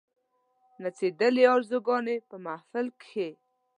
[0.81, 3.29] نڅېدلې آرزوګاني په محفل کښي